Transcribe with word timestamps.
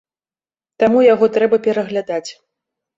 Таму 0.85 1.05
яго 1.13 1.31
трэба 1.37 1.63
пераглядаць. 1.71 2.27